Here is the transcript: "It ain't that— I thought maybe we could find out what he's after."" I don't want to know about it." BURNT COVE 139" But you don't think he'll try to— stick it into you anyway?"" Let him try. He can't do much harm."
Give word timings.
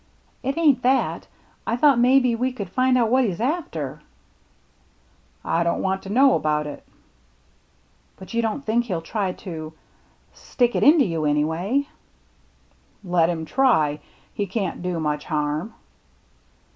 "It 0.41 0.57
ain't 0.57 0.81
that— 0.81 1.27
I 1.67 1.75
thought 1.75 1.99
maybe 1.99 2.33
we 2.33 2.51
could 2.51 2.71
find 2.71 2.97
out 2.97 3.11
what 3.11 3.23
he's 3.23 3.39
after."" 3.39 4.01
I 5.45 5.61
don't 5.61 5.79
want 5.83 6.01
to 6.01 6.09
know 6.09 6.33
about 6.33 6.65
it." 6.65 6.81
BURNT 8.17 8.17
COVE 8.17 8.17
139" 8.17 8.17
But 8.17 8.33
you 8.33 8.41
don't 8.41 8.65
think 8.65 8.85
he'll 8.85 9.03
try 9.03 9.31
to— 9.31 9.73
stick 10.33 10.75
it 10.75 10.81
into 10.81 11.05
you 11.05 11.25
anyway?"" 11.25 11.87
Let 13.15 13.29
him 13.29 13.45
try. 13.45 13.99
He 14.33 14.47
can't 14.47 14.81
do 14.81 14.99
much 14.99 15.25
harm." 15.25 15.75